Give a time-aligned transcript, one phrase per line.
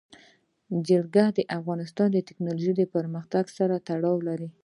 [0.87, 4.49] جلګه د افغانستان د تکنالوژۍ پرمختګ سره تړاو لري.